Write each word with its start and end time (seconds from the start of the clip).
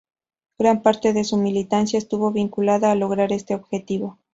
Gran 0.57 0.81
parte 0.81 1.13
de 1.13 1.23
su 1.23 1.37
militancia 1.37 1.99
estuvo 1.99 2.31
vinculada 2.31 2.89
a 2.89 2.95
lograr 2.95 3.31
este 3.31 3.53
objetivo. 3.53 4.17